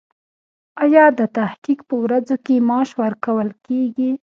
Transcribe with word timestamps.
ایا 0.83 1.05
د 1.19 1.21
تحقیق 1.37 1.79
په 1.89 1.95
ورځو 2.03 2.35
کې 2.45 2.55
معاش 2.67 2.89
ورکول 3.01 3.49
کیږي؟ 3.65 4.11